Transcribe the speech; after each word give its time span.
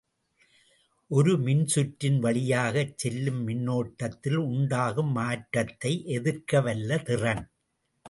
ஒரு 1.11 1.33
மின்சுற்றின் 1.39 2.17
வழியாகச் 2.19 2.97
செல்லும் 2.97 3.47
மின்னோட்டத்தில் 3.47 4.39
உண்டாகும் 4.49 5.11
மாற்றத்தை 5.11 5.93
எதிர்க்கவல்ல 6.17 7.01
திறன். 7.03 7.45